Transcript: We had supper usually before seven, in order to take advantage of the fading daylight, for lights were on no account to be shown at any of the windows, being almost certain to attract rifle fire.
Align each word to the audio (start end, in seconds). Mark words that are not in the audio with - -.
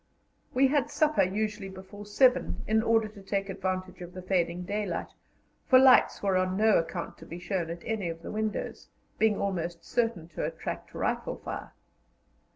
We 0.51 0.69
had 0.69 0.89
supper 0.89 1.21
usually 1.21 1.69
before 1.69 2.07
seven, 2.07 2.63
in 2.65 2.81
order 2.81 3.07
to 3.09 3.21
take 3.21 3.49
advantage 3.49 4.01
of 4.01 4.13
the 4.15 4.23
fading 4.23 4.63
daylight, 4.63 5.09
for 5.67 5.77
lights 5.77 6.23
were 6.23 6.35
on 6.37 6.57
no 6.57 6.77
account 6.79 7.19
to 7.19 7.25
be 7.27 7.37
shown 7.37 7.69
at 7.69 7.83
any 7.85 8.09
of 8.09 8.23
the 8.23 8.31
windows, 8.31 8.89
being 9.19 9.37
almost 9.37 9.85
certain 9.85 10.27
to 10.29 10.43
attract 10.43 10.95
rifle 10.95 11.35
fire. 11.35 11.73